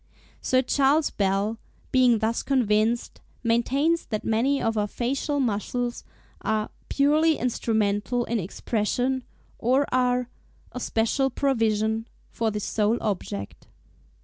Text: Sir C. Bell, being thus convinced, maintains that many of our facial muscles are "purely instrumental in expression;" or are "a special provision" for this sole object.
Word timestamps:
Sir 0.41 0.63
C. 0.65 0.83
Bell, 1.19 1.59
being 1.91 2.17
thus 2.17 2.41
convinced, 2.41 3.21
maintains 3.43 4.07
that 4.07 4.25
many 4.25 4.59
of 4.59 4.75
our 4.75 4.87
facial 4.87 5.39
muscles 5.39 6.03
are 6.41 6.71
"purely 6.89 7.37
instrumental 7.37 8.25
in 8.25 8.39
expression;" 8.39 9.23
or 9.59 9.85
are 9.93 10.27
"a 10.71 10.79
special 10.79 11.29
provision" 11.29 12.07
for 12.31 12.49
this 12.49 12.63
sole 12.65 12.97
object. 12.99 13.67